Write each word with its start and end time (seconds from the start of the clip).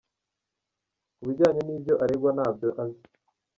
Ku 1.17 1.23
bijyanye 1.27 1.61
n'ibyo 1.63 1.93
aregwa, 2.03 2.29
ntabyo 2.35 2.69
azi. 2.83 3.01